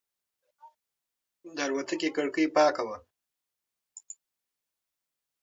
[1.55, 2.97] د الوتکې کړکۍ پاکه وه.